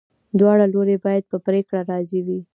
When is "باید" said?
1.05-1.23